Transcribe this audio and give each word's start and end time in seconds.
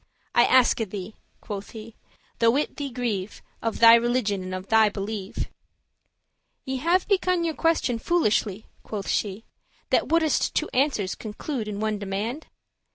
"I 0.33 0.45
aske 0.45 0.85
thee," 0.89 1.13
quoth 1.41 1.69
he,"though 1.69 2.55
it 2.55 2.75
thee 2.77 2.89
grieve, 2.89 3.43
Of 3.61 3.77
thy 3.77 3.93
religion 3.93 4.41
and 4.41 4.55
of 4.55 4.65
thy 4.67 4.89
believe." 4.89 5.47
"Ye 6.65 6.77
have 6.77 7.07
begun 7.07 7.43
your 7.43 7.53
question 7.53 7.99
foolishly," 7.99 8.65
Quoth 8.81 9.07
she, 9.07 9.45
"that 9.91 10.07
wouldest 10.07 10.55
two 10.55 10.69
answers 10.73 11.13
conclude 11.13 11.67
In 11.67 11.79
one 11.79 11.99
demand? 11.99 12.47